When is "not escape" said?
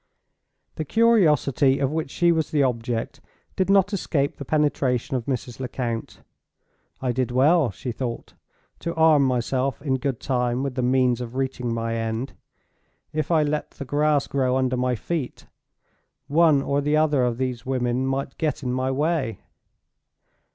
3.69-4.37